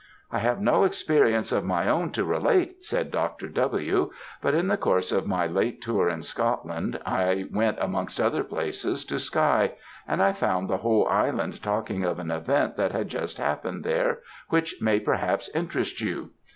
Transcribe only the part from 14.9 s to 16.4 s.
perhaps interest you.